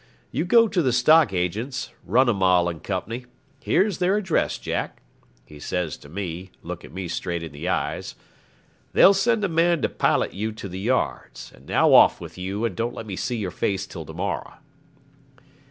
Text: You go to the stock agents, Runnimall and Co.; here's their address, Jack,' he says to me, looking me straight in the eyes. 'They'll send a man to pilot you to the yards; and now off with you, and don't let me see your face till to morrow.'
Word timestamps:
You 0.31 0.45
go 0.45 0.67
to 0.67 0.81
the 0.81 0.91
stock 0.91 1.31
agents, 1.31 1.91
Runnimall 2.07 2.67
and 2.71 2.81
Co.; 2.83 3.03
here's 3.59 3.99
their 3.99 4.17
address, 4.17 4.57
Jack,' 4.57 4.99
he 5.45 5.59
says 5.59 5.95
to 5.97 6.09
me, 6.09 6.49
looking 6.63 6.91
me 6.91 7.07
straight 7.07 7.43
in 7.43 7.51
the 7.51 7.69
eyes. 7.69 8.15
'They'll 8.93 9.13
send 9.13 9.43
a 9.43 9.47
man 9.47 9.83
to 9.83 9.89
pilot 9.89 10.33
you 10.33 10.53
to 10.53 10.67
the 10.67 10.79
yards; 10.79 11.51
and 11.53 11.67
now 11.67 11.93
off 11.93 12.19
with 12.19 12.35
you, 12.35 12.65
and 12.65 12.75
don't 12.75 12.95
let 12.95 13.05
me 13.05 13.15
see 13.15 13.37
your 13.37 13.51
face 13.51 13.85
till 13.85 14.07
to 14.07 14.13
morrow.' 14.15 14.55